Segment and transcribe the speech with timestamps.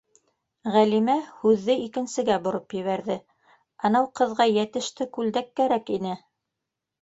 [0.75, 3.19] -Ғәлимә һүҙҙе икенсегә бороп ебәрҙе:-
[3.91, 6.17] Анау ҡыҙға йәтеште күлдәк кәрәк ине.